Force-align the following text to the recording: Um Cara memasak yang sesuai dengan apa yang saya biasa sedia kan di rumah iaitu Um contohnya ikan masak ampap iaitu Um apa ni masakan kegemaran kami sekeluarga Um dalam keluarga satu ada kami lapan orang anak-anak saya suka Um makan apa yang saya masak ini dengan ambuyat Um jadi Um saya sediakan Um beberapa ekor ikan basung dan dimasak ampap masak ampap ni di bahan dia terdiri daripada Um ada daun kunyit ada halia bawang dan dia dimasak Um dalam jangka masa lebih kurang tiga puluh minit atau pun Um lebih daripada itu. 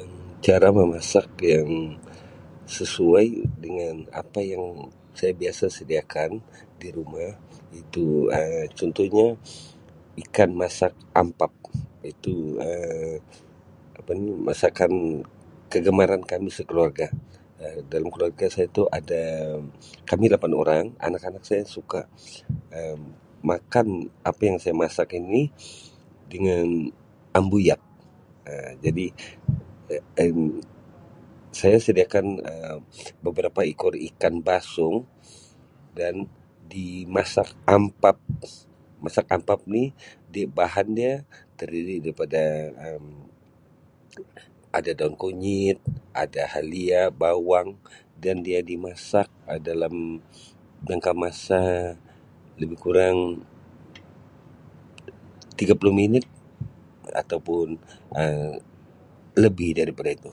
Um 0.00 0.12
Cara 0.46 0.68
memasak 0.78 1.28
yang 1.52 1.70
sesuai 2.76 3.26
dengan 3.64 3.94
apa 4.22 4.40
yang 4.52 4.64
saya 5.18 5.32
biasa 5.42 5.64
sedia 5.78 6.02
kan 6.14 6.30
di 6.80 6.88
rumah 6.98 7.28
iaitu 7.72 8.04
Um 8.38 8.62
contohnya 8.78 9.26
ikan 10.24 10.50
masak 10.62 10.92
ampap 11.22 11.52
iaitu 12.04 12.34
Um 12.68 13.14
apa 13.98 14.10
ni 14.22 14.28
masakan 14.48 14.92
kegemaran 15.72 16.22
kami 16.32 16.48
sekeluarga 16.58 17.06
Um 17.64 17.78
dalam 17.92 18.08
keluarga 18.14 18.46
satu 18.56 18.82
ada 18.98 19.22
kami 20.10 20.24
lapan 20.32 20.52
orang 20.62 20.84
anak-anak 21.08 21.42
saya 21.48 21.64
suka 21.76 22.00
Um 22.78 23.00
makan 23.50 23.86
apa 24.30 24.40
yang 24.50 24.58
saya 24.62 24.74
masak 24.84 25.08
ini 25.20 25.42
dengan 26.32 26.64
ambuyat 27.38 27.80
Um 28.50 28.72
jadi 28.84 29.06
Um 30.22 30.40
saya 31.60 31.76
sediakan 31.84 32.26
Um 32.52 32.78
beberapa 33.24 33.60
ekor 33.72 33.94
ikan 34.12 34.34
basung 34.48 34.96
dan 35.98 36.14
dimasak 36.72 37.48
ampap 37.76 38.18
masak 39.04 39.26
ampap 39.36 39.60
ni 39.74 39.84
di 40.32 40.42
bahan 40.58 40.88
dia 40.98 41.14
terdiri 41.58 41.96
daripada 42.04 42.42
Um 42.88 43.04
ada 44.76 44.90
daun 44.98 45.16
kunyit 45.22 45.78
ada 46.24 46.42
halia 46.54 47.02
bawang 47.22 47.70
dan 48.22 48.36
dia 48.46 48.60
dimasak 48.70 49.28
Um 49.50 49.60
dalam 49.70 49.94
jangka 50.88 51.12
masa 51.24 51.62
lebih 52.60 52.76
kurang 52.84 53.18
tiga 55.58 55.72
puluh 55.78 55.96
minit 55.96 56.24
atau 57.08 57.40
pun 57.40 57.68
Um 58.12 58.54
lebih 59.38 59.70
daripada 59.78 60.10
itu. 60.18 60.32